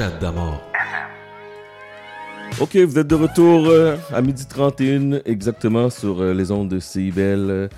[0.00, 0.58] Chat d'amour.
[2.58, 6.80] Ok, vous êtes de retour euh, à midi 31, exactement sur euh, les ondes de
[6.80, 7.68] CIBEL euh,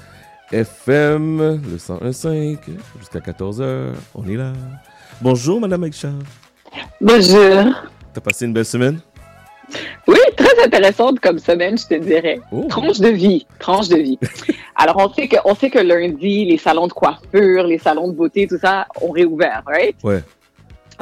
[0.52, 2.58] FM, le 101.5,
[3.00, 3.94] jusqu'à 14h.
[4.14, 4.52] On est là.
[5.20, 6.10] Bonjour, Madame Aïcha.
[7.00, 7.74] Bonjour.
[8.14, 9.00] T'as passé une belle semaine?
[10.06, 12.40] Oui, très intéressante comme semaine, je te dirais.
[12.52, 12.66] Oh.
[12.68, 14.18] Tranche de vie, tranche de vie.
[14.76, 18.12] Alors, on sait que, on sait que lundi, les salons de coiffure, les salons de
[18.12, 19.96] beauté, tout ça ont réouvert, right?
[20.04, 20.22] Ouais.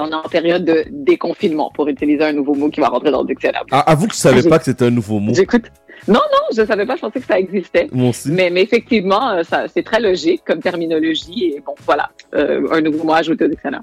[0.01, 3.23] On est en période de déconfinement, pour utiliser un nouveau mot qui va rentrer dans
[3.23, 3.65] le dictionnaire.
[3.71, 5.35] Ah, avoue que je savais pas que c'était un nouveau mot.
[5.35, 5.65] J'écoute.
[6.09, 7.89] Non, non, je savais pas, je pensais que ça existait.
[7.93, 8.31] Moi aussi.
[8.31, 12.81] Mais, mais effectivement, euh, ça, c'est très logique comme terminologie et bon, voilà, euh, un
[12.81, 13.83] nouveau mot ajouté au dictionnaire.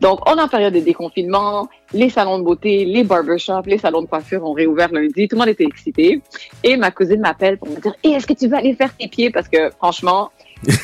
[0.00, 4.02] Donc, on est en période de déconfinement, les salons de beauté, les barbershops, les salons
[4.02, 6.22] de coiffure ont réouvert lundi, tout le monde était excité.
[6.62, 9.08] Et ma cousine m'appelle pour me dire, hey, est-ce que tu veux aller faire tes
[9.08, 9.30] pieds?
[9.30, 10.30] Parce que franchement,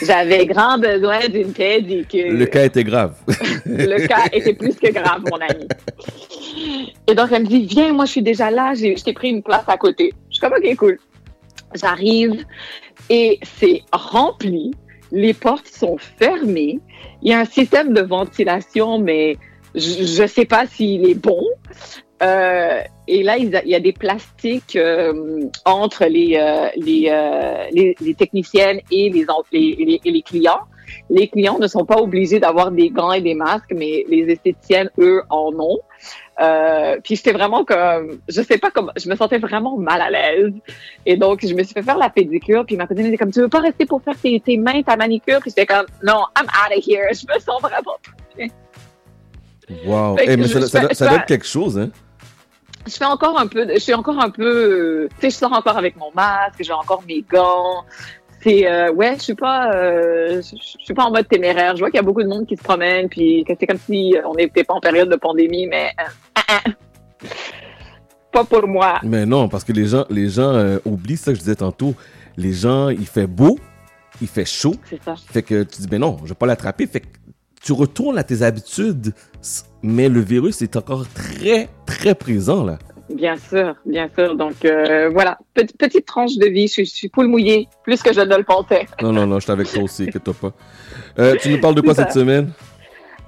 [0.02, 2.32] j'avais grand besoin d'une pédicure.
[2.32, 3.14] Le cas était grave.
[3.66, 5.66] Le cas était plus que grave, mon ami.
[7.06, 9.28] Et donc, elle me dit, viens, moi, je suis déjà là, j'ai- je t'ai pris
[9.30, 10.12] une place à côté.
[10.30, 10.98] Je suis comme, OK, cool.
[11.74, 12.44] J'arrive
[13.10, 14.72] et c'est rempli.
[15.12, 16.80] Les portes sont fermées.
[17.22, 19.36] Il y a un système de ventilation, mais
[19.74, 21.44] je ne sais pas s'il est bon.
[22.22, 27.94] Euh, et là, il y a- des plastiques euh, entre les, euh, les, euh, les,
[28.00, 30.60] les techniciennes et les, les, les- clients.
[31.10, 34.90] Les clients ne sont pas obligés d'avoir des gants et des masques, mais les esthéticiennes,
[34.98, 35.78] eux, en ont.
[36.40, 40.10] Euh, puis j'étais vraiment comme, je sais pas comment, je me sentais vraiment mal à
[40.10, 40.52] l'aise.
[41.04, 42.64] Et donc, je me suis fait faire la pédicure.
[42.66, 44.96] Puis ma cousine était comme, tu veux pas rester pour faire tes, tes mains, ta
[44.96, 45.40] manicure?
[45.40, 47.08] Puis j'étais comme, non, I'm out of here.
[47.12, 47.96] Je me sens vraiment
[49.84, 50.14] Wow.
[50.16, 51.90] Que Eh, mais ça, doit être quelque chose, hein?
[52.86, 55.76] Je fais encore un peu, je suis encore un peu, tu sais, je sors encore
[55.76, 57.84] avec mon masque, j'ai encore mes gants.
[58.42, 61.74] C'est, euh, ouais, je suis pas, euh, je suis pas en mode téméraire.
[61.74, 63.78] Je vois qu'il y a beaucoup de monde qui se promène, puis que c'est comme
[63.78, 66.04] si on n'était pas en période de pandémie, mais euh,
[66.36, 66.70] ah, ah.
[68.30, 69.00] pas pour moi.
[69.02, 71.94] Mais non, parce que les gens, les gens oublient ça que je disais tantôt.
[72.36, 73.58] Les gens, il fait beau,
[74.20, 74.74] il fait chaud.
[74.88, 75.14] C'est ça.
[75.16, 76.86] Fait que tu dis, ben non, je vais pas l'attraper.
[76.86, 77.06] Fait que
[77.62, 79.12] tu retournes à tes habitudes,
[79.82, 82.78] mais le virus est encore très, très présent, là.
[83.08, 84.34] Bien sûr, bien sûr.
[84.36, 86.66] Donc euh, voilà, Petit- petite tranche de vie.
[86.66, 88.86] Je, suis- je suis poule mouillée, plus que je ne le pensais.
[89.02, 90.52] Non, non, non, je suis avec toi aussi, que toi pas.
[91.18, 92.50] Euh, tu nous parles de quoi cette semaine?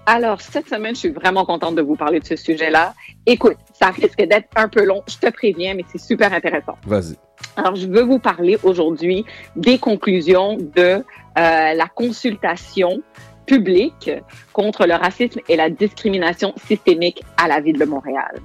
[0.07, 2.95] Alors, cette semaine, je suis vraiment contente de vous parler de ce sujet-là.
[3.27, 6.77] Écoute, ça risque d'être un peu long, je te préviens, mais c'est super intéressant.
[6.87, 7.17] Vas-y.
[7.57, 11.03] Alors, je veux vous parler aujourd'hui des conclusions de euh,
[11.37, 13.03] la consultation
[13.45, 14.11] publique
[14.55, 18.41] contre le racisme et la discrimination systémique à la ville de Montréal.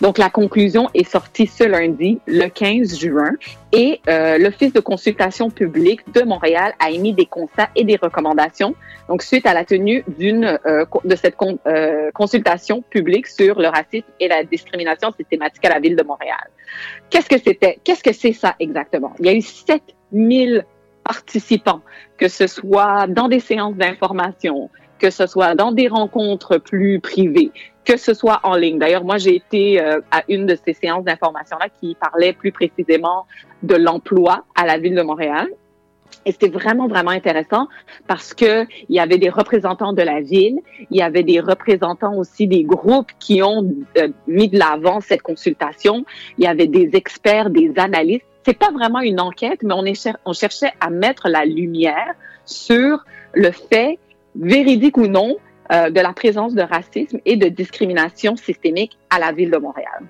[0.00, 3.32] Donc, la conclusion est sortie ce lundi, le 15 juin,
[3.72, 8.74] et euh, l'Office de consultation publique de Montréal a émis des constats et des recommandations.
[9.08, 11.36] Donc, suite à la tenue d'une euh, de cette
[11.66, 16.48] euh, consultation publique sur le racisme et la discrimination systématique à la ville de Montréal.
[17.10, 17.78] Qu'est-ce que c'était?
[17.84, 19.12] Qu'est-ce que c'est ça exactement?
[19.18, 20.64] Il y a eu 7000
[21.04, 21.82] participants,
[22.16, 27.52] que ce soit dans des séances d'information, que ce soit dans des rencontres plus privées,
[27.84, 28.78] que ce soit en ligne.
[28.78, 33.26] D'ailleurs, moi, j'ai été euh, à une de ces séances d'information-là qui parlait plus précisément
[33.62, 35.48] de l'emploi à la ville de Montréal.
[36.26, 37.68] Et c'était vraiment, vraiment intéressant
[38.06, 40.58] parce que il y avait des représentants de la ville,
[40.90, 45.22] il y avait des représentants aussi des groupes qui ont euh, mis de l'avant cette
[45.22, 46.04] consultation,
[46.38, 48.24] il y avait des experts, des analystes.
[48.44, 53.04] C'est pas vraiment une enquête, mais on, est on cherchait à mettre la lumière sur
[53.32, 53.98] le fait,
[54.34, 55.36] véridique ou non,
[55.72, 60.02] euh, de la présence de racisme et de discrimination systémique à la ville de Montréal.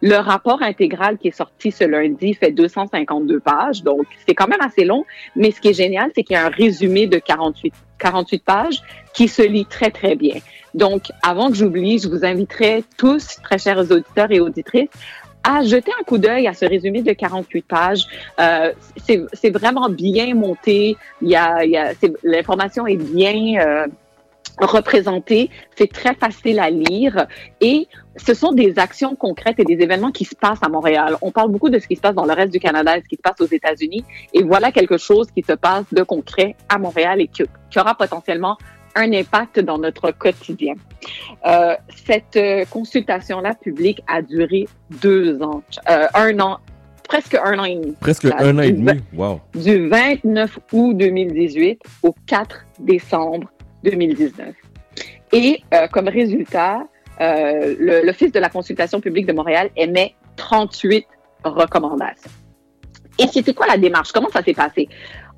[0.00, 4.60] Le rapport intégral qui est sorti ce lundi fait 252 pages, donc c'est quand même
[4.60, 5.04] assez long,
[5.34, 8.82] mais ce qui est génial, c'est qu'il y a un résumé de 48, 48 pages
[9.14, 10.36] qui se lit très, très bien.
[10.74, 14.88] Donc, avant que j'oublie, je vous inviterai tous, très chers auditeurs et auditrices,
[15.44, 18.06] à jeter un coup d'œil à ce résumé de 48 pages.
[18.40, 20.96] Euh, c'est vraiment bien monté.
[21.20, 21.92] Il y a, il y a,
[22.22, 23.86] l'information est bien euh,
[24.60, 25.50] représentée.
[25.76, 27.26] C'est très facile à lire
[27.60, 31.16] et ce sont des actions concrètes et des événements qui se passent à Montréal.
[31.22, 33.08] On parle beaucoup de ce qui se passe dans le reste du Canada et ce
[33.08, 34.04] qui se passe aux États-Unis.
[34.34, 37.94] Et voilà quelque chose qui se passe de concret à Montréal et qui, qui aura
[37.94, 38.56] potentiellement
[38.94, 40.74] un impact dans notre quotidien.
[41.46, 41.74] Euh,
[42.06, 44.66] cette euh, consultation-là publique a duré
[45.00, 46.58] deux ans, euh, un an,
[47.08, 47.92] presque un an et demi.
[48.00, 49.00] Presque un an et demi.
[49.14, 49.40] Wow.
[49.54, 53.50] Du 29 août 2018 au 4 décembre
[53.84, 54.54] 2019.
[55.32, 56.86] Et euh, comme résultat,
[57.20, 61.06] euh, l'Office de la consultation publique de Montréal émet 38
[61.44, 62.30] recommandations.
[63.18, 64.12] Et c'était quoi la démarche?
[64.12, 64.88] Comment ça s'est passé?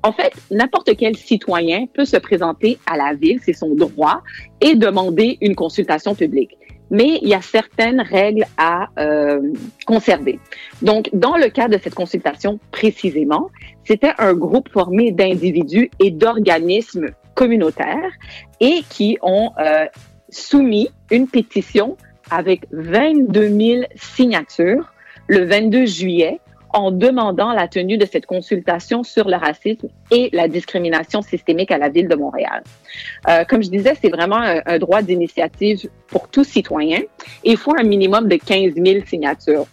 [0.03, 4.21] En fait, n'importe quel citoyen peut se présenter à la ville, c'est son droit,
[4.61, 6.57] et demander une consultation publique.
[6.91, 9.41] mais il y a certaines règles à euh,
[9.87, 10.39] conserver.
[10.83, 13.49] Donc, dans le cas de cette consultation précisément,
[13.83, 18.11] c'était un groupe formé d'individus et d'organismes communautaires
[18.59, 19.85] et qui ont euh,
[20.29, 21.97] soumis une pétition
[22.31, 24.91] avec 22 000 signatures
[25.27, 26.39] le 22 juillet
[26.75, 31.77] en demandant la tenue de cette consultation sur le racisme et la discrimination systémique à
[31.77, 32.63] la ville de Montréal.
[33.29, 36.99] Euh, comme je disais, c'est vraiment un, droit d'initiative pour tout citoyen.
[37.45, 39.67] il faut un minimum de 15 000 signatures.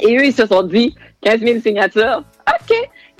[0.00, 2.24] Et eux, ils se sont dit, 15 000 signatures.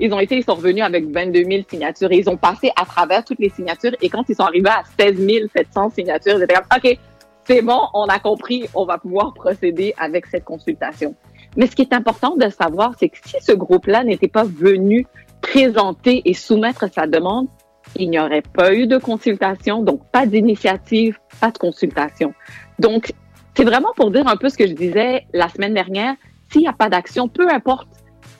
[0.04, 2.84] Ils ont été, ils sont revenus avec 22 000 signatures et ils ont passé à
[2.84, 3.92] travers toutes les signatures.
[4.02, 6.98] Et quand ils sont arrivés à 16 700 signatures, ils étaient comme, OK,
[7.44, 11.14] c'est bon, on a compris, on va pouvoir procéder avec cette consultation.
[11.56, 15.06] Mais ce qui est important de savoir, c'est que si ce groupe-là n'était pas venu
[15.40, 17.46] présenter et soumettre sa demande,
[17.94, 22.34] il n'y aurait pas eu de consultation, donc pas d'initiative, pas de consultation.
[22.80, 23.12] Donc,
[23.54, 26.16] c'est vraiment pour dire un peu ce que je disais la semaine dernière.
[26.50, 27.86] S'il n'y a pas d'action, peu importe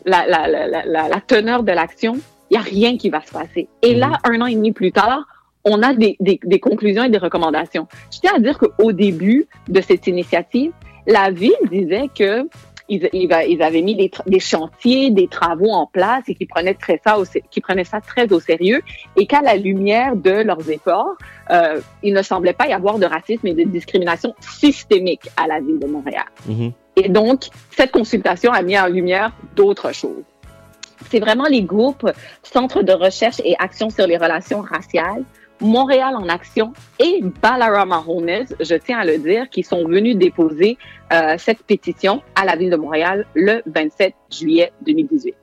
[0.04, 2.14] la, la, la, la teneur de l'action,
[2.50, 3.68] il n'y a rien qui va se passer.
[3.82, 4.34] Et là, mhm.
[4.34, 5.24] un an et demi plus tard,
[5.64, 7.86] on a des, des, des conclusions et des recommandations.
[8.12, 10.72] Je tiens à dire qu'au début de cette initiative,
[11.06, 12.48] la ville disait que
[12.88, 13.96] ils, avaient mis
[14.26, 18.00] des, chantiers, des travaux en place et qui prenaient, très ça au, qui prenaient ça
[18.00, 18.82] très au sérieux
[19.16, 21.16] et qu'à la lumière de leurs efforts,
[21.50, 25.60] euh, il ne semblait pas y avoir de racisme et de discrimination systémique à la
[25.60, 26.26] ville de Montréal.
[26.48, 26.72] Mm-hmm.
[26.96, 30.24] Et donc, cette consultation a mis en lumière d'autres choses.
[31.10, 32.08] C'est vraiment les groupes
[32.42, 35.24] Centres de recherche et action sur les relations raciales
[35.62, 40.76] Montréal en action et Balarama Homes, je tiens à le dire, qui sont venus déposer
[41.12, 45.34] euh, cette pétition à la ville de Montréal le 27 juillet 2018.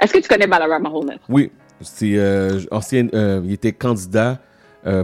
[0.00, 1.14] Est-ce que tu connais Balarama Homes?
[1.28, 4.38] Oui, c'est euh, ancien, euh, il était candidat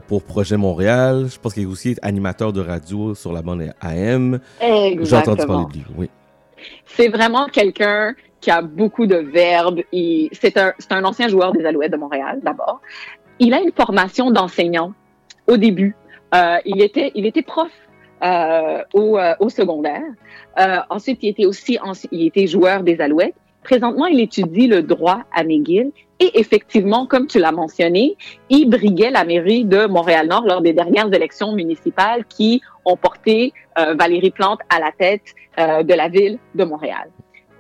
[0.09, 1.27] pour Projet Montréal.
[1.31, 4.41] Je pense qu'il est aussi animateur de radio sur la bande AM.
[4.61, 6.11] J'ai entendu parler de lui, oui.
[6.87, 9.83] C'est vraiment quelqu'un qui a beaucoup de verbes.
[10.33, 12.81] C'est un, ancien joueur des Alouettes de Montréal, d'abord
[13.39, 14.93] il a une formation d'enseignant
[15.47, 15.97] au début.
[16.35, 17.71] Euh, il était, prof
[18.23, 20.03] euh, au, euh, secondaire.
[20.59, 21.79] Euh, ensuite, il était aussi,
[22.11, 23.35] il était joueur des Alouettes.
[23.65, 25.91] Présentement, il étudie le droit à McGill
[26.21, 28.17] et effectivement, comme tu l'as mentionné,
[28.49, 33.95] il briguait la mairie de Montréal-Nord lors des dernières élections municipales qui ont porté euh,
[33.95, 37.09] Valérie Plante à la tête de la ville de Montréal.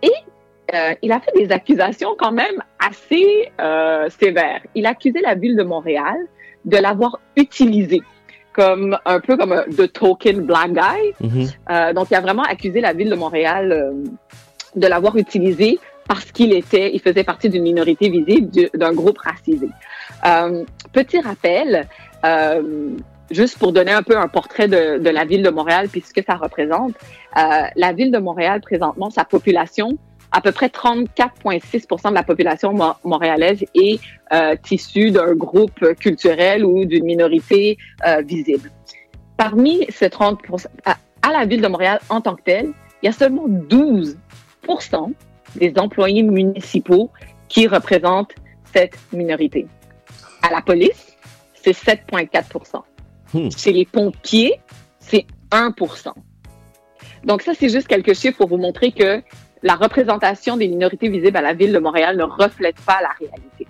[0.02, 0.10] Et
[0.74, 4.60] euh, il a fait des accusations quand même assez euh, sévères.
[4.74, 6.16] Il accusait la ville de Montréal
[6.64, 8.02] de l'avoir utilisé
[8.52, 11.12] comme un peu comme un the token black guy.
[11.20, 11.56] Mm-hmm.
[11.70, 13.92] euh, donc, il a vraiment accusé la ville de Montréal euh,
[14.76, 15.78] de l'avoir utilisé
[16.08, 19.68] parce qu'il était, il faisait partie d'une minorité visible d'un groupe racisé.
[20.26, 21.88] Euh, petit rappel,
[23.30, 26.94] juste pour donner un peu un portrait de, la ville de Montréal, puisque ça représente,
[27.34, 29.98] la ville de Montréal présentement, sa population
[30.34, 32.74] à peu près 34,6% de la population
[33.04, 34.00] montréalaise est
[34.32, 38.72] euh, issue d'un groupe culturel ou d'une minorité euh, visible.
[39.36, 40.40] Parmi ces 30
[40.84, 44.18] à, à, la ville de Montréal en tant que telle, il y a seulement 12
[45.56, 47.10] des employés municipaux
[47.48, 48.34] qui représentent
[48.72, 49.66] cette minorité.
[50.42, 51.16] À la police,
[51.54, 52.82] c'est 7,4%
[53.32, 53.48] hmm.
[53.56, 54.60] Chez les pompiers,
[54.98, 55.74] c'est 1
[57.24, 59.22] donc ça, c'est juste quelques chiffres pour vous montrer que
[59.62, 63.66] la représentation des minorités visibles à la ville de Montréal ne reflète pas la réalité.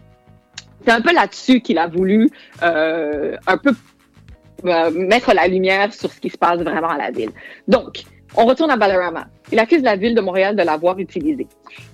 [0.84, 2.30] C'est un peu là-dessus qu'il a voulu
[2.62, 3.72] euh, un peu
[4.64, 7.30] euh, mettre la lumière sur ce qui se passe vraiment à la ville.
[7.68, 8.02] Donc,
[8.36, 9.26] on retourne à Balarama.
[9.52, 11.46] Il accuse la ville de Montréal de l'avoir utilisé.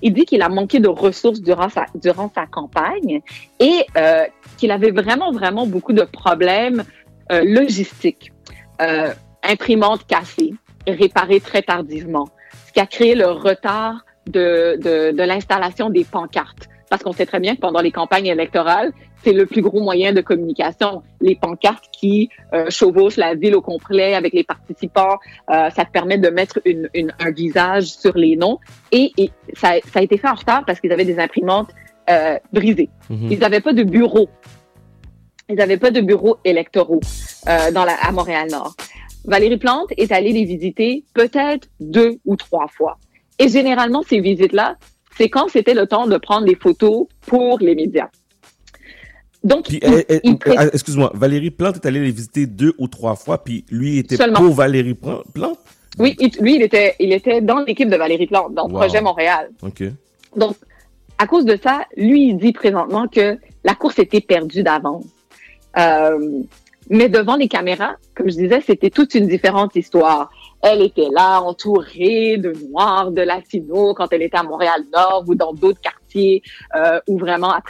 [0.03, 3.21] Il dit qu'il a manqué de ressources durant sa, durant sa campagne
[3.59, 4.25] et euh,
[4.57, 6.85] qu'il avait vraiment, vraiment beaucoup de problèmes
[7.33, 8.33] euh, logistiques.
[8.81, 10.55] Euh, imprimantes cassées,
[10.87, 12.29] réparées très tardivement,
[12.67, 16.69] ce qui a créé le retard de, de, de l'installation des pancartes.
[16.91, 18.93] Parce qu'on sait très bien que pendant les campagnes électorales,
[19.23, 21.03] c'est le plus gros moyen de communication.
[21.21, 25.19] Les pancartes qui euh, chevauchent la ville au complet avec les participants,
[25.51, 28.59] euh, ça te permet de mettre une, une, un visage sur les noms.
[28.91, 31.71] Et, et ça, ça, a été fait en retard parce qu'ils avaient des imprimantes
[32.11, 32.91] euh, brisées.
[33.09, 33.29] Mhm.
[33.31, 34.29] Ils n'avaient pas de bureau.
[35.49, 37.01] Ils n'avaient pas de bureaux électoraux
[37.49, 38.75] euh, dans la, à Montréal-Nord.
[39.27, 42.99] Valérie Plante est allée les visiter peut-être deux ou trois fois.
[43.39, 44.77] Et généralement, ces visites-là,
[45.17, 48.09] c'est quand c'était le temps de prendre des photos pour les médias.
[49.43, 50.21] Donc, eh, eh,
[50.57, 54.17] ah, excuse-moi, Valérie Plante est allée les visiter deux ou trois fois, puis lui était
[54.35, 55.59] pour Valérie Plante?
[55.99, 59.51] Oui, lui, il était, il était dans l'équipe de Valérie Plante, dans le Projet Montréal.
[59.63, 59.83] OK.
[60.37, 60.57] Donc,
[61.19, 65.05] à cause de ça, lui, il dit présentement que la course était perdue d'avance.
[65.79, 66.43] Euh,
[66.89, 70.31] Mais devant les caméras, comme je disais, c'était toute une différente histoire.
[70.63, 75.53] Elle était là, entourée de Noirs, de Latinos, quand elle était à Montréal-Nord ou dans
[75.53, 76.43] d'autres quartiers
[76.75, 77.61] euh, où vraiment à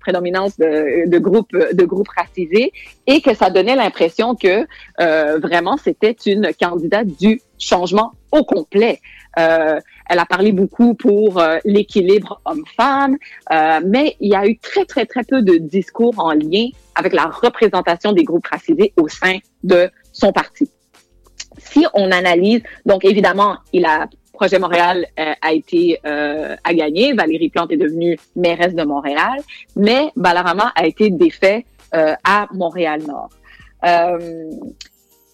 [0.00, 2.72] prédominance de, de, groupes de groupes racisés,
[3.06, 4.66] et que ça donnait l'impression que
[5.00, 9.00] euh, vraiment c'était une candidate du changement au complet.
[9.38, 13.16] Euh, elle a parlé beaucoup pour euh, l'équilibre homme-femme,
[13.52, 17.12] euh, mais il y a eu très, très, très peu de discours en lien avec
[17.12, 20.70] la représentation des groupes racisés au sein de son parti.
[21.58, 27.12] Si on analyse, donc évidemment, il a Projet Montréal a été a gagné.
[27.12, 29.40] Valérie Plante est devenue mairesse de Montréal,
[29.74, 33.30] mais Balarama a été défait à Montréal-Nord.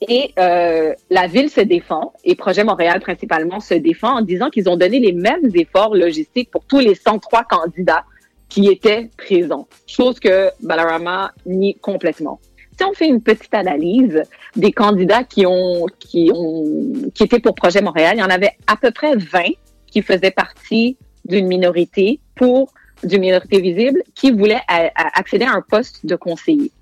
[0.09, 4.69] Et euh, la ville se défend, et Projet Montréal principalement se défend en disant qu'ils
[4.69, 8.04] ont donné les mêmes efforts logistiques pour tous les 103 candidats
[8.49, 12.38] qui étaient présents, chose que Balarama nie complètement.
[12.76, 14.23] Si on fait une petite analyse
[14.57, 18.52] des candidats qui ont qui ont qui étaient pour Projet Montréal, il y en avait
[18.66, 19.43] à peu près 20
[19.87, 22.73] qui faisaient partie d'une minorité pour
[23.04, 24.61] d'une minorité visible qui voulait
[24.97, 26.73] accéder à un poste de conseiller.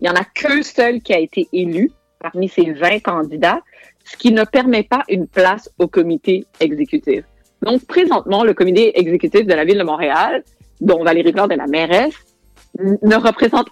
[0.00, 3.60] Il y en a qu'un seul qui a été élu, parmi ces 20 candidats,
[4.04, 7.24] ce qui ne permet pas une place au comité exécutif.
[7.62, 10.44] Donc, présentement, le comité exécutif de la Ville de Montréal,
[10.80, 12.14] dont Valérie Plante est la mairesse,
[12.78, 13.68] ne représente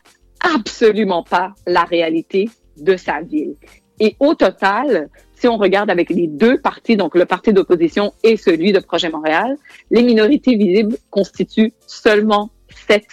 [0.54, 3.54] absolument pas la réalité de sa ville.
[4.00, 8.36] Et au total, si on regarde avec les deux partis, donc le parti d'opposition et
[8.36, 9.56] celui de Projet Montréal,
[9.90, 12.50] les minorités visibles constituent seulement
[12.88, 13.04] 7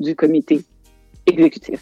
[0.00, 0.60] du comité
[1.24, 1.80] exécutif.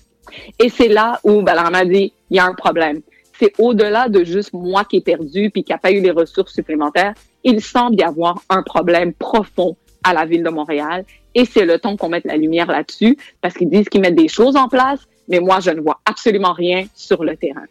[0.59, 3.01] Et c'est là où Balarama dit, il y a un problème.
[3.39, 6.53] C'est au-delà de juste moi qui ai perdu puis qui n'a pas eu les ressources
[6.53, 7.15] supplémentaires.
[7.43, 11.05] Il semble y avoir un problème profond à la ville de Montréal
[11.35, 14.29] et c'est le temps qu'on mette la lumière là-dessus parce qu'ils disent qu'ils mettent des
[14.29, 17.67] choses en place, mais moi, je ne vois absolument rien sur le terrain.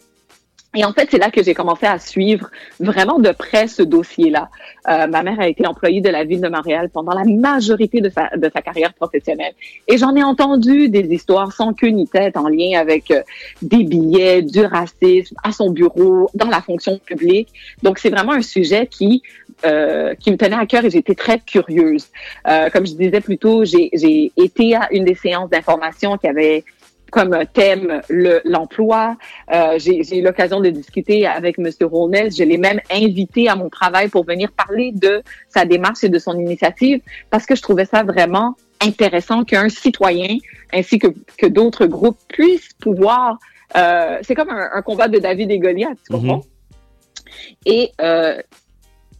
[0.76, 4.50] Et en fait, c'est là que j'ai commencé à suivre vraiment de près ce dossier-là.
[4.90, 8.10] Euh, ma mère a été employée de la ville de Montréal pendant la majorité de
[8.10, 9.54] sa, de sa carrière professionnelle.
[9.88, 13.22] Et j'en ai entendu des histoires sans queue ni tête en lien avec euh,
[13.62, 17.50] des billets, du racisme à son bureau, dans la fonction publique.
[17.84, 19.22] Donc, c'est vraiment un sujet qui
[19.66, 22.06] euh, qui me tenait à cœur et j'étais très curieuse.
[22.48, 26.64] Euh, comme je disais plus tôt, j'ai été à une des séances d'information qui avait
[27.12, 28.02] comme thème
[28.44, 29.16] l'emploi.
[29.54, 31.70] euh, J'ai eu l'occasion de discuter avec M.
[31.82, 32.36] Ronès.
[32.36, 36.18] Je l'ai même invité à mon travail pour venir parler de sa démarche et de
[36.18, 40.38] son initiative parce que je trouvais ça vraiment intéressant qu'un citoyen
[40.74, 43.38] ainsi que, que d'autres groupes puissent pouvoir...
[43.78, 46.38] Euh, C'est comme un, un, combat de David et Goliath, tu comprends?
[46.38, 47.74] Mm -hmm.
[47.78, 48.42] Et euh,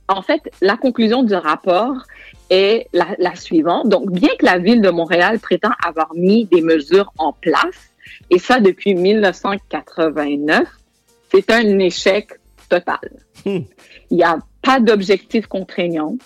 [0.08, 1.96] en fait, la conclusion du rapport
[2.50, 3.88] est la, la, suivante.
[3.90, 7.92] Donc, bien que la ville de Montréal prétend avoir mis des mesures en place,
[8.30, 10.68] et ça depuis 1989,
[11.32, 12.30] c'est un échec
[12.70, 13.00] total.
[13.46, 13.60] Hmm.
[14.10, 16.18] Il n'y a pas d'objectif contraignant,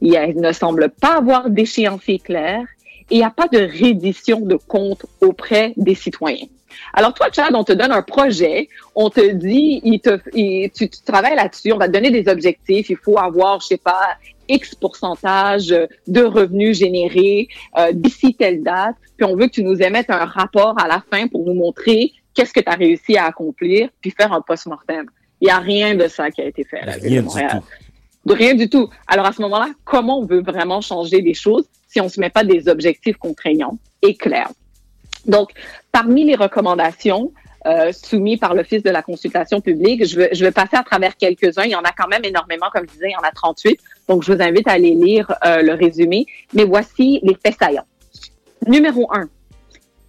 [0.00, 2.62] il, a, il, ne semble pas avoir d'échéancier clair,
[3.10, 6.46] et il n'y a pas de reddition de comptes auprès des citoyens.
[6.92, 10.88] Alors toi, Chad, on te donne un projet, on te dit, il te, il, tu,
[10.88, 14.16] tu, travailles là-dessus, on va te donner des objectifs, il faut avoir, je sais pas,
[14.48, 17.48] X pourcentage de revenus générés
[17.78, 21.02] euh, d'ici telle date, puis on veut que tu nous émettes un rapport à la
[21.10, 25.06] fin pour nous montrer qu'est-ce que tu as réussi à accomplir, puis faire un post-mortem.
[25.40, 26.80] Il n'y a rien de ça qui a été fait.
[26.80, 27.64] À la rien du tout.
[28.26, 28.90] De rien du tout.
[29.06, 32.20] Alors à ce moment-là, comment on veut vraiment changer les choses si on ne se
[32.20, 34.50] met pas des objectifs contraignants et clairs?
[35.26, 35.50] Donc,
[35.92, 37.32] parmi les recommandations
[37.66, 41.64] euh, soumises par l'Office de la consultation publique, je vais, passer à travers quelques-uns.
[41.64, 43.78] Il y en a quand même énormément, comme je disais, il y en a 38.
[44.08, 46.26] Donc, je vous invite à aller lire euh, le résumé.
[46.54, 47.86] Mais voici les faits saillants.
[48.66, 49.28] Numéro un,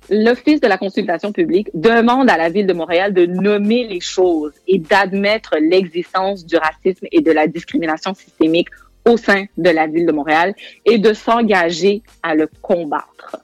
[0.10, 4.54] l'Office de la consultation publique demande à la Ville de Montréal de nommer les choses
[4.68, 8.70] et d'admettre l'existence du racisme et de la discrimination systémique
[9.06, 10.54] au sein de la Ville de Montréal
[10.86, 13.38] et de s'engager à le combattre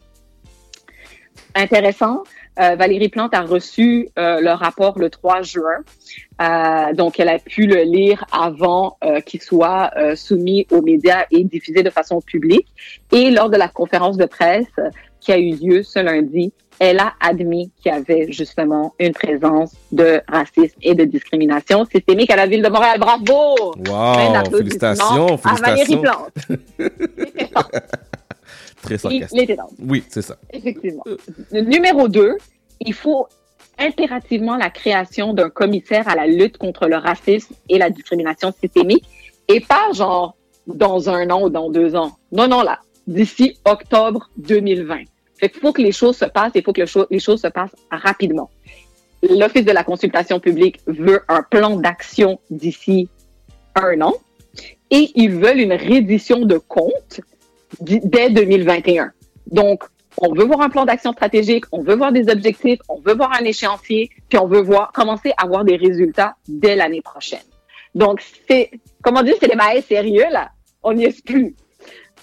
[1.57, 2.23] intéressant.
[2.59, 5.79] Euh, Valérie Plante a reçu euh, le rapport le 3 juin.
[6.41, 11.83] Euh, donc, elle a pu le lire avant qu'il soit soumis aux médias et diffusé
[11.83, 12.67] de façon publique.
[13.11, 14.65] Et lors de la conférence de presse
[15.19, 19.73] qui a eu lieu ce lundi, elle a admis qu'il y avait justement une présence
[19.91, 22.99] de racisme et de discrimination systémique à la ville de Montréal.
[22.99, 23.73] Bravo!
[23.87, 24.57] Wow!
[24.57, 25.49] Félicitations, félicitations.
[25.49, 26.33] À Valérie Plante.
[28.87, 29.51] Très sarcastique.
[29.79, 30.37] Oui, c'est ça.
[30.51, 31.03] Effectivement.
[31.51, 32.37] Numéro 2,
[32.81, 33.27] il faut
[33.77, 39.05] impérativement la création d'un commissaire à la lutte contre le racisme et la discrimination systémique
[39.47, 42.17] et pas genre dans un an ou dans deux ans.
[42.31, 45.03] Non, non, là, d'ici octobre 2020.
[45.39, 47.41] Fait qu'il faut que les choses se passent, il faut que le cho les choses
[47.41, 48.49] se passent rapidement.
[49.21, 53.07] l'Office de la consultation publique veut un plan d'action d'ici
[53.75, 54.13] un an
[54.89, 57.21] et ils veulent une reddition de comptes
[57.81, 59.11] dès 2021.
[59.51, 59.83] Donc,
[60.19, 63.33] on veut voir un plan d'action stratégique, on veut voir des objectifs, on veut voir
[63.33, 67.45] un échéancier, puis on veut voir commencer à avoir des résultats dès l'année prochaine.
[67.93, 68.71] Donc, c'est,
[69.01, 70.49] comment dire, c'est des maïs sérieux, là.
[70.83, 71.55] On n'y est plus.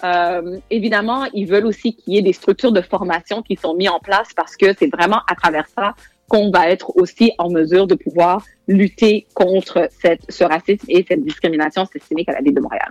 [0.03, 3.89] Euh, évidemment, ils veulent aussi qu'il y ait des structures de formation qui sont mises
[3.89, 5.95] en place parce que c'est vraiment à travers ça
[6.27, 11.23] qu'on va être aussi en mesure de pouvoir lutter contre cette, ce racisme et cette
[11.23, 12.89] discrimination systémique à la ville de Montréal.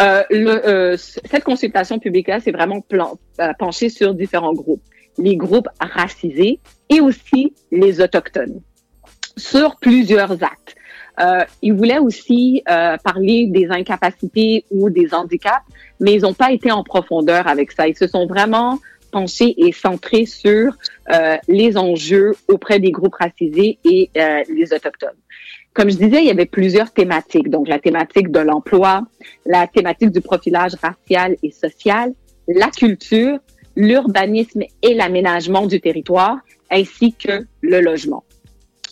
[0.00, 4.82] Euh, le, euh, cette consultation publique-là, c'est vraiment plan, euh, penché sur différents groupes.
[5.18, 6.60] Les groupes racisés
[6.90, 8.60] et aussi les autochtones
[9.36, 10.76] sur plusieurs actes.
[11.18, 15.64] Euh, ils voulaient aussi euh, parler des incapacités ou des handicaps,
[15.98, 17.88] mais ils n'ont pas été en profondeur avec ça.
[17.88, 18.78] Ils se sont vraiment
[19.12, 20.76] penchés et centrés sur
[21.12, 25.16] euh, les enjeux auprès des groupes racisés et euh, les autochtones.
[25.76, 27.50] Comme je disais, il y avait plusieurs thématiques.
[27.50, 29.02] Donc, la thématique de l'emploi,
[29.44, 32.14] la thématique du profilage racial et social,
[32.48, 33.38] la culture,
[33.76, 36.38] l'urbanisme et l'aménagement du territoire,
[36.70, 38.24] ainsi que le logement.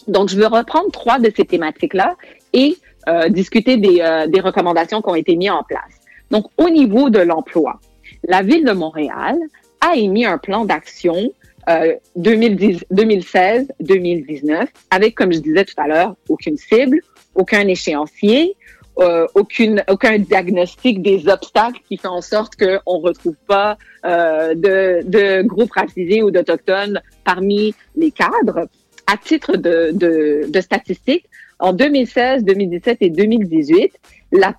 [0.09, 2.17] Donc, je veux reprendre trois de ces thématiques-là
[2.53, 2.77] et
[3.09, 5.95] euh, discuter des, euh, des recommandations qui ont été mises en place.
[6.31, 7.81] Donc, au niveau de l'emploi,
[8.29, 9.39] la ville de Montréal
[9.81, 11.33] a émis un plan d'action
[11.69, 17.01] euh, 2016-2019 avec, comme je disais tout à l'heure, aucune cible,
[17.35, 18.57] aucun échéancier,
[19.01, 24.55] euh, aucune, aucun diagnostic des obstacles qui fait en sorte qu'on ne retrouve pas euh,
[24.55, 28.69] de, de groupes racisés ou d'autochtones parmi les cadres.
[29.07, 31.27] À titre de, de, de statistiques,
[31.59, 33.93] en 2016, 2017 et 2018,
[34.33, 34.55] la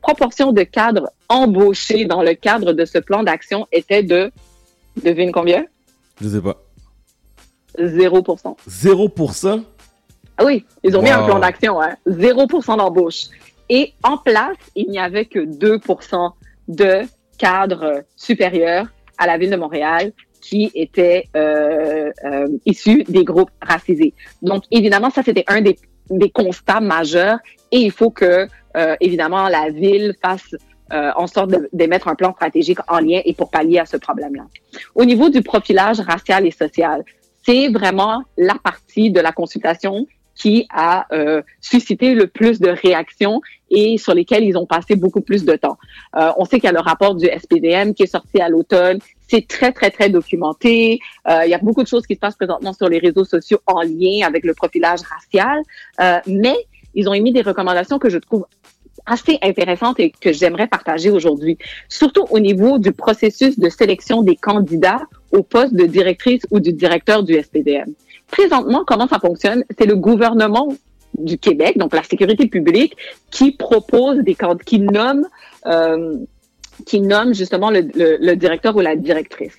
[0.00, 4.30] proportion de cadres embauchés dans le cadre de ce plan d'action était de,
[5.02, 5.64] devine combien?
[6.20, 6.62] Je sais pas.
[7.78, 8.56] 0%.
[8.68, 9.64] 0%?
[10.36, 11.04] Ah oui, ils ont wow.
[11.04, 11.96] mis un plan d'action, hein?
[12.06, 13.26] 0% d'embauche.
[13.68, 16.32] Et en place, il n'y avait que 2%
[16.68, 17.02] de
[17.38, 18.86] cadres supérieurs
[19.18, 24.12] à la ville de Montréal qui étaient euh, euh, issus des groupes racisés.
[24.42, 25.78] Donc, évidemment, ça, c'était un des,
[26.10, 27.38] des, constats majeurs
[27.72, 30.54] et il faut que, euh, évidemment, la ville fasse
[30.92, 34.44] euh, en sorte d'émettre un plan stratégique en lien et pour pallier à ce problème-là.
[34.94, 37.04] Au niveau du profilage racial et social,
[37.44, 43.40] c'est vraiment la partie de la consultation qui a euh, suscité le plus de réactions
[43.70, 45.78] et sur lesquelles ils ont passé beaucoup plus de temps.
[46.16, 48.98] Euh, on sait qu'il y a le rapport du SPDM qui est sorti à l'automne.
[49.28, 51.00] C'est très, très, très documenté.
[51.28, 53.60] Euh, il y a beaucoup de choses qui se passent présentement sur les réseaux sociaux
[53.66, 55.62] en lien avec le profilage racial.
[56.00, 56.56] Euh, mais
[56.94, 58.46] ils ont émis des recommandations que je trouve
[59.06, 64.36] assez intéressantes et que j'aimerais partager aujourd'hui, surtout au niveau du processus de sélection des
[64.36, 67.92] candidats au poste de directrice ou du directeur du SPDM.
[68.30, 69.64] Présentement, comment ça fonctionne?
[69.78, 70.74] C'est le gouvernement
[71.18, 72.96] du Québec, donc la sécurité publique,
[73.30, 75.26] qui propose des candidats, qui nomme,
[75.66, 76.16] euh,
[76.86, 79.56] qui nomme justement le, le, le, directeur ou la directrice.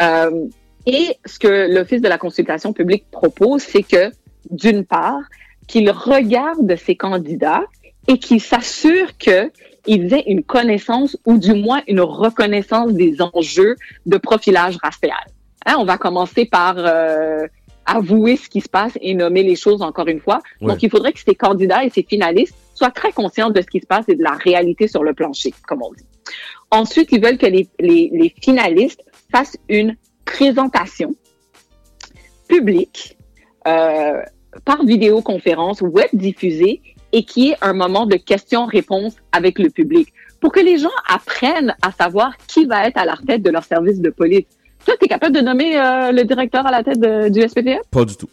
[0.00, 0.46] Euh,
[0.86, 4.10] et ce que l'Office de la consultation publique propose, c'est que,
[4.50, 5.22] d'une part,
[5.66, 7.64] qu'il regarde ces candidats
[8.10, 9.52] et qu'il s'assure qu'ils
[9.86, 15.24] aient une connaissance ou du moins une reconnaissance des enjeux de profilage racial.
[15.64, 17.46] Hein, on va commencer par euh,
[17.86, 20.40] avouer ce qui se passe et nommer les choses encore une fois.
[20.60, 20.68] Ouais.
[20.68, 23.78] Donc, il faudrait que ces candidats et ces finalistes soient très conscients de ce qui
[23.78, 26.04] se passe et de la réalité sur le plancher, comme on dit.
[26.72, 31.14] Ensuite, ils veulent que les, les, les finalistes fassent une présentation
[32.48, 33.16] publique
[33.68, 34.22] euh,
[34.64, 40.52] par vidéoconférence web diffusée et qui est un moment de questions-réponses avec le public pour
[40.52, 44.00] que les gens apprennent à savoir qui va être à la tête de leur service
[44.00, 44.46] de police.
[44.84, 47.82] Toi, tu es capable de nommer euh, le directeur à la tête de, du SPPF?
[47.90, 48.30] Pas du tout.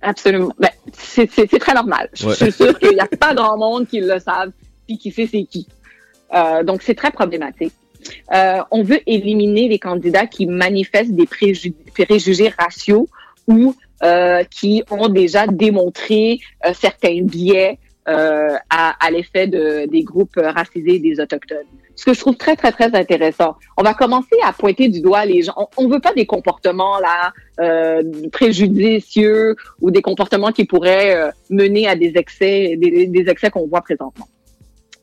[0.00, 0.52] Absolument.
[0.58, 2.08] Ben, c'est très normal.
[2.12, 2.28] Ouais.
[2.30, 4.52] Je suis sûre qu'il n'y a pas grand monde qui le savent
[4.86, 5.66] puis qui sait c'est qui.
[6.34, 7.72] Euh, donc, c'est très problématique.
[8.32, 13.08] Euh, on veut éliminer les candidats qui manifestent des préju préjugés raciaux
[13.48, 20.02] ou euh, qui ont déjà démontré euh, certains biais euh, à, à l'effet de, des
[20.04, 21.66] groupes racisés et des autochtones.
[21.96, 23.56] Ce que je trouve très, très, très intéressant.
[23.76, 25.68] On va commencer à pointer du doigt les gens.
[25.76, 31.30] On ne veut pas des comportements là euh, préjudicieux ou des comportements qui pourraient euh,
[31.50, 34.28] mener à des excès, des, des excès qu'on voit présentement.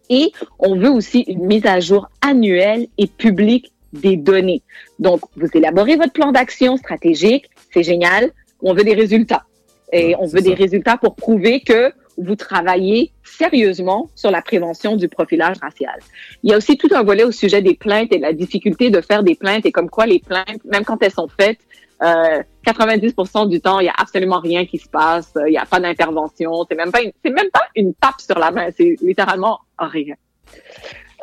[0.09, 4.61] Et on veut aussi une mise à jour annuelle et publique des données.
[4.99, 8.31] Donc, vous élaborez votre plan d'action stratégique, c'est génial.
[8.61, 9.43] On veut des résultats.
[9.91, 10.45] Et ouais, on veut ça.
[10.45, 15.99] des résultats pour prouver que vous travaillez sérieusement sur la prévention du profilage racial.
[16.43, 18.89] Il y a aussi tout un volet au sujet des plaintes et de la difficulté
[18.89, 21.59] de faire des plaintes et comme quoi les plaintes, même quand elles sont faites,
[22.01, 25.79] 90% du temps, il y a absolument rien qui se passe, il n'y a pas
[25.79, 30.15] d'intervention, c'est même pas c'est même pas une tape sur la main, c'est littéralement rien.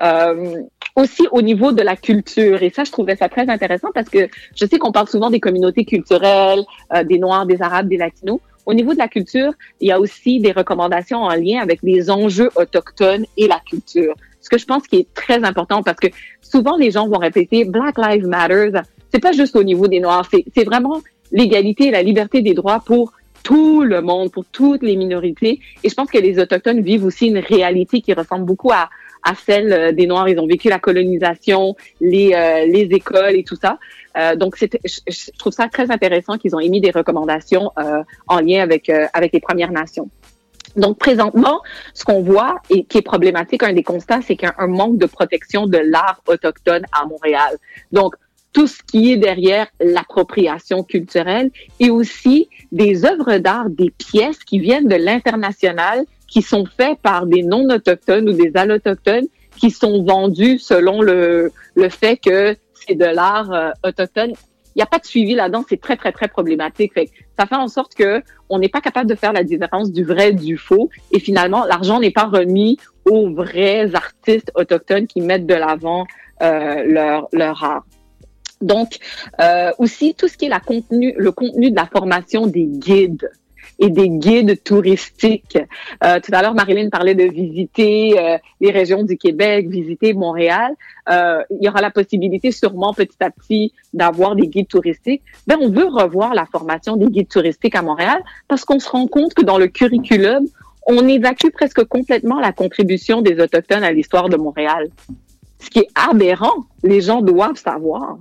[0.02, 0.62] Euh,
[0.96, 2.62] aussi au niveau de la culture.
[2.62, 5.40] Et ça, je trouvais ça très intéressant parce que je sais qu'on parle souvent des
[5.40, 6.62] communautés culturelles,
[6.94, 8.40] euh, des Noirs, des Arabes, des Latinos.
[8.64, 12.11] Au niveau de la culture, il y a aussi des recommandations en lien avec les
[12.11, 14.14] enjeux autochtones et la culture.
[14.40, 16.09] Ce que je pense qui est très important parce que
[16.40, 18.70] souvent les gens vont répéter Black Lives Matter.
[19.12, 21.00] C'est pas juste au niveau des Noirs, c'est vraiment
[21.33, 25.61] l'égalité et la liberté des droits pour tout le monde, pour toutes les minorités.
[25.83, 28.88] Et je pense que les Autochtones vivent aussi une réalité qui ressemble beaucoup à,
[29.22, 30.28] à celle euh, des Noirs.
[30.28, 33.78] Ils ont vécu la colonisation, les, euh, les écoles et tout ça.
[34.16, 38.40] Euh, donc, je, je trouve ça très intéressant qu'ils ont émis des recommandations euh, en
[38.40, 40.11] lien avec, avec les Premières Nations.
[40.76, 41.61] Donc, présentement,
[41.92, 44.68] ce qu'on voit et qui est problématique, un des constats, c'est qu'il y a un
[44.68, 47.56] manque de protection de l'art autochtone à Montréal.
[47.90, 48.14] Donc,
[48.52, 54.58] tout ce qui est derrière l'appropriation culturelle et aussi des œuvres d'art, des pièces qui
[54.58, 59.27] viennent de l'international qui sont faits par des non-autochtones ou des allotochtones
[59.61, 64.31] qui sont vendus selon le, le fait que c'est de l'art euh, autochtone.
[64.75, 66.95] Il n'y a pas de suivi là-dedans, c'est très, très, très problématique.
[66.95, 70.05] Fait ça fait en sorte que on n'est pas capable de faire la différence du
[70.05, 70.88] vrai du faux.
[71.11, 76.07] Et finalement, l'argent n'est pas remis aux vrais artistes autochtones qui mettent de l'avant
[76.40, 77.85] euh, leur, leur art.
[78.62, 78.99] Donc,
[79.40, 83.29] euh, aussi, tout ce qui est la contenu, le contenu de la formation des guides
[83.83, 85.59] et des guides touristiques.
[86.05, 90.73] Euh, tout à l'heure, Marilyn parlait de visiter euh, les régions du Québec, visiter Montréal.
[91.11, 95.23] Euh, il y aura la possibilité sûrement petit à petit d'avoir des guides touristiques.
[95.49, 99.09] Ben, on veut revoir la formation des guides touristiques à Montréal parce qu'on se rend
[99.09, 100.47] compte que dans le curriculum,
[100.87, 104.90] on évacue presque complètement la contribution des Autochtones à l'histoire de Montréal.
[105.59, 106.66] Ce qui est aberrant.
[106.85, 108.16] Les gens doivent savoir.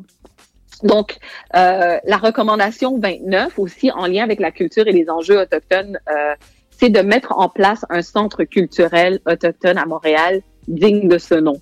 [0.83, 1.17] Donc,
[1.55, 6.35] euh, la recommandation 29 aussi en lien avec la culture et les enjeux autochtones, euh,
[6.71, 11.61] c'est de mettre en place un centre culturel autochtone à Montréal digne de ce nom.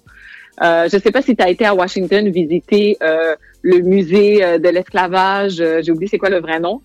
[0.61, 4.43] Euh, je ne sais pas si tu as été à Washington visiter euh, le musée
[4.43, 6.81] euh, de l'esclavage, j'ai oublié c'est quoi le vrai nom.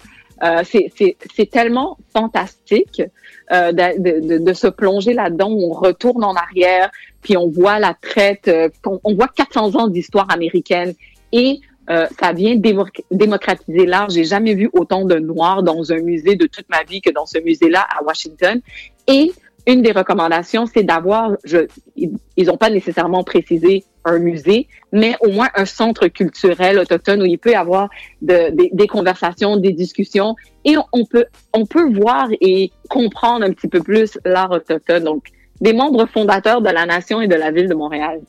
[0.64, 3.02] c'est tellement fantastique
[3.50, 5.50] de, de, de, se plonger là-dedans.
[5.50, 6.90] On retourne en arrière,
[7.22, 8.50] puis on voit la traite,
[8.86, 10.94] on, on voit 400 ans d'histoire américaine
[11.32, 12.56] et euh, ça vient
[13.10, 14.10] démocratiser l'art.
[14.10, 17.26] J'ai jamais vu autant de noirs dans un musée de toute ma vie que dans
[17.26, 18.60] ce musée-là à Washington.
[19.06, 19.32] Et
[19.66, 21.32] une des recommandations, c'est d'avoir,
[21.96, 27.24] ils n'ont pas nécessairement précisé un musée, mais au moins un centre culturel autochtone où
[27.24, 27.88] il peut y avoir
[28.20, 33.68] de, des conversations, des discussions, et on peut, on peut voir et comprendre un petit
[33.68, 35.04] peu plus l'art autochtone.
[35.04, 35.28] Donc,
[35.60, 38.20] des membres fondateurs de la nation et de la ville de Montréal.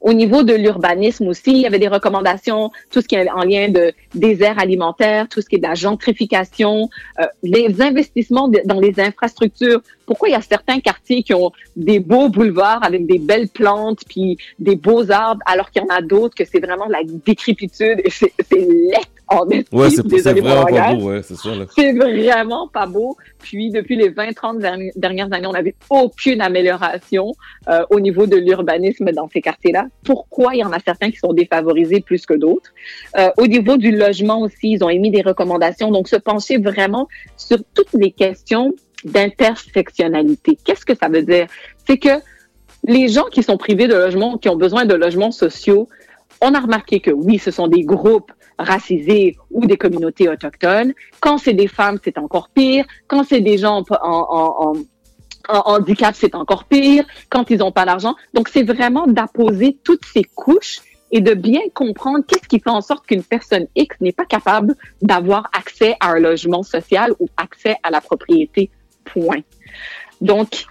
[0.00, 3.42] Au niveau de l'urbanisme aussi, il y avait des recommandations, tout ce qui est en
[3.42, 6.88] lien de désert alimentaire, tout ce qui est de la gentrification,
[7.20, 9.80] euh, les investissements dans les infrastructures.
[10.04, 14.00] Pourquoi il y a certains quartiers qui ont des beaux boulevards avec des belles plantes
[14.08, 18.00] puis des beaux arbres, alors qu'il y en a d'autres que c'est vraiment la décrépitude
[18.04, 19.15] et c'est laid?
[19.72, 21.50] Ouais, c'est vraiment pas beau, ouais, c'est ça.
[21.74, 23.16] C'est vraiment pas beau.
[23.40, 27.32] Puis, depuis les 20-30 dernières années, on n'avait aucune amélioration
[27.68, 29.86] euh, au niveau de l'urbanisme dans ces quartiers-là.
[30.04, 30.54] Pourquoi?
[30.54, 32.72] Il y en a certains qui sont défavorisés plus que d'autres?
[33.18, 35.90] Euh, au niveau du logement aussi, ils ont émis des recommandations.
[35.90, 40.56] Donc, se pencher vraiment sur toutes les questions d'intersectionnalité.
[40.64, 41.46] Qu'est-ce que ça veut dire?
[41.86, 42.20] C'est que
[42.84, 45.88] les gens qui sont privés de logement, qui ont besoin de logements sociaux,
[46.40, 50.92] on a remarqué que oui, ce sont des groupes racisés ou des communautés autochtones.
[51.20, 52.84] Quand c'est des femmes, c'est encore pire.
[53.08, 54.72] Quand c'est des gens en, en,
[55.48, 57.04] en, handicap, c'est encore pire.
[57.30, 58.14] Quand ils n'ont pas d'argent.
[58.34, 60.80] Donc, c'est vraiment d'apposer toutes ces couches
[61.12, 64.74] et de bien comprendre qu'est-ce qui fait en sorte qu'une personne X n'est pas capable
[65.02, 68.70] d'avoir accès à un logement social ou accès à la propriété.
[69.04, 69.42] Point.
[70.20, 70.66] Donc,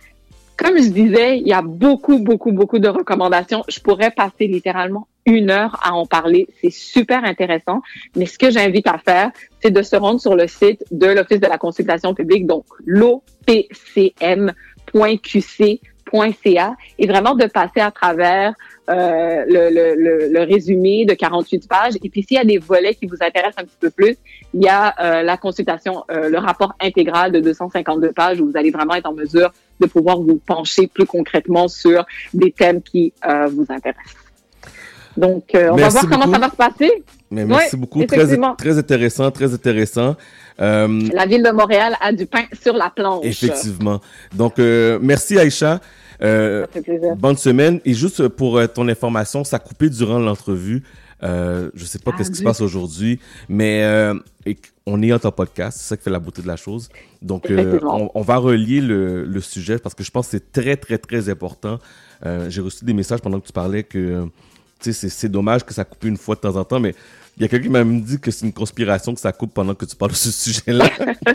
[0.58, 3.64] comme je disais, il y a beaucoup, beaucoup, beaucoup de recommandations.
[3.70, 6.48] Je pourrais passer littéralement une heure à en parler.
[6.62, 7.82] C'est super intéressant.
[8.16, 11.40] Mais ce que j'invite à faire, c'est de se rendre sur le site de l'Office
[11.40, 13.26] de la consultation publique, donc l'opcm.qc.ca,
[17.00, 18.54] et vraiment de passer à travers
[18.88, 21.94] euh, le, résumé de 48 pages.
[22.04, 24.16] Et puis, s'il y a des volets qui vous intéressent un petit peu plus,
[24.54, 28.58] il y a euh, la consultation, euh, le rapport intégral de 252 pages où vous
[28.58, 33.12] allez vraiment être en mesure de pouvoir vous pencher plus concrètement sur des thèmes qui
[33.50, 34.25] vous intéressent.
[35.18, 37.04] Donc, euh, on va voir comment ça va se passer.
[37.32, 38.04] Mais merci beaucoup.
[38.06, 38.18] Très,
[38.58, 40.16] très intéressant, très intéressant.
[40.62, 43.26] Euh, la ville de Montréal a du pain sur la planche.
[43.26, 44.00] Effectivement.
[44.34, 45.80] Donc, euh, merci Aïcha.
[46.22, 46.66] Euh,
[47.18, 47.82] bonne semaine.
[47.84, 50.84] Et juste pour ton information, ça a coupé durant l'entrevue.
[51.24, 54.14] Euh, je sais pas qu'est-ce qui se passe aujourd'hui, mais euh,
[54.86, 56.90] on est en ton podcast, c'est ça qui fait la beauté de la chose.
[57.22, 60.76] Donc, euh, on, va relier le, le, sujet parce que je pense que c'est très,
[60.76, 61.80] très, très important.
[62.26, 64.28] Euh, j'ai reçu des messages pendant que tu parlais que,
[64.94, 66.96] c'est dommage que ça coupe une fois de temps en temps, mais
[67.38, 69.54] il y a quelqu'un qui m'a même dit que c'est une conspiration que ça coupe
[69.54, 70.90] pendant que tu parles de ce sujet-là.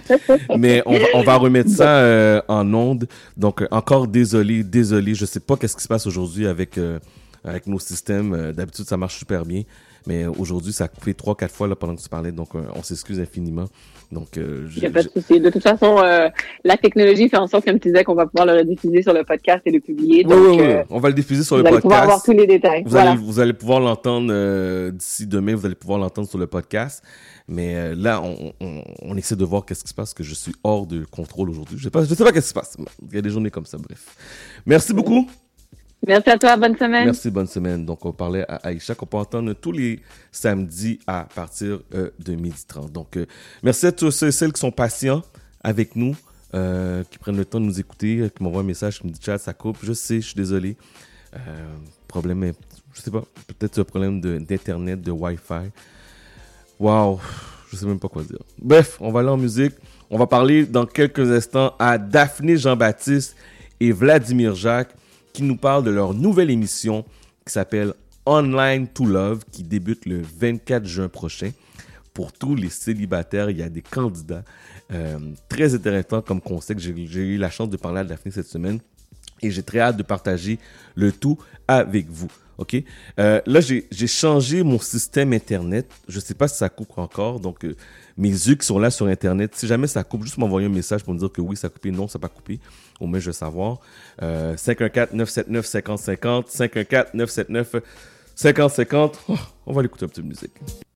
[0.56, 3.06] Mais on, on, va remettre ça euh, en onde.
[3.36, 5.14] Donc, encore désolé, désolé.
[5.14, 6.98] Je sais pas qu'est-ce qui se passe aujourd'hui avec, euh,
[7.44, 8.32] avec nos systèmes.
[8.32, 9.62] Euh, d'habitude, ça marche super bien.
[10.06, 12.32] Mais aujourd'hui, ça a coupé trois, quatre fois là, pendant que tu parlais.
[12.32, 13.66] Donc, on s'excuse infiniment.
[14.12, 15.40] Donc, euh, Il n'y a pas de souci.
[15.40, 16.28] De toute façon, euh,
[16.64, 19.22] la technologie fait en sorte, comme tu disais, qu'on va pouvoir le rediffuser sur le
[19.24, 20.24] podcast et le publier.
[20.24, 20.74] Donc, oui, oui, oui.
[20.90, 21.84] on va le diffuser sur le podcast.
[21.84, 22.82] Vous allez pouvoir avoir tous les détails.
[22.84, 25.54] Vous, allez, vous allez pouvoir l'entendre euh, d'ici demain.
[25.54, 27.04] Vous allez pouvoir l'entendre sur le podcast.
[27.46, 30.34] Mais euh, là, on, on, on, essaie de voir qu'est-ce qui se passe, que je
[30.34, 31.76] suis hors de contrôle aujourd'hui.
[31.78, 32.76] Je ne sais pas, qu'est-ce qui se passe.
[33.08, 34.16] Il y a des journées comme ça, bref.
[34.66, 35.28] Merci beaucoup.
[36.06, 37.04] Merci à toi, bonne semaine.
[37.04, 37.84] Merci, bonne semaine.
[37.84, 40.00] Donc, on parlait à Aïcha qu'on peut entendre tous les
[40.32, 42.90] samedis à partir euh, de 12h30.
[42.90, 43.26] Donc, euh,
[43.62, 45.22] merci à tous ceux et celles qui sont patients
[45.62, 46.16] avec nous,
[46.54, 49.22] euh, qui prennent le temps de nous écouter, qui m'envoient un message, qui me disent
[49.22, 49.76] chat, ça coupe.
[49.82, 50.76] Je sais, je suis désolé.
[52.08, 52.52] problème,
[52.94, 53.22] je sais pas,
[53.58, 55.70] peut-être un problème d'Internet, de, Wi-Fi.
[56.78, 57.20] Waouh,
[57.70, 58.38] je sais même pas quoi dire.
[58.58, 59.74] Bref, on va aller en musique.
[60.08, 63.36] On va parler dans quelques instants à Daphné Jean-Baptiste
[63.78, 64.94] et Vladimir Jacques
[65.32, 67.04] qui nous parle de leur nouvelle émission
[67.44, 67.94] qui s'appelle
[68.26, 71.50] Online to Love, qui débute le 24 juin prochain.
[72.12, 74.44] Pour tous les célibataires, il y a des candidats.
[74.92, 76.80] Euh, très intéressant comme concept.
[76.80, 78.80] J'ai eu la chance de parler à Daphné cette semaine
[79.42, 80.58] et j'ai très hâte de partager
[80.94, 81.38] le tout
[81.68, 82.30] avec vous.
[82.60, 82.76] OK?
[83.18, 85.90] Euh, là, j'ai changé mon système Internet.
[86.08, 87.40] Je ne sais pas si ça coupe encore.
[87.40, 87.74] Donc, euh,
[88.18, 91.02] mes yeux qui sont là sur Internet, si jamais ça coupe, juste m'envoyer un message
[91.02, 91.90] pour me dire que oui, ça a coupé.
[91.90, 92.60] Non, ça n'a pas coupé.
[93.00, 93.78] Au moins, je vais savoir.
[94.20, 96.50] 514-979-5050.
[98.36, 99.14] 514-979-5050.
[99.66, 100.52] on va l'écouter un petit musique.